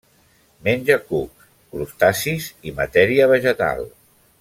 [0.67, 1.45] Menja cucs,
[1.75, 3.89] crustacis i matèria vegetal.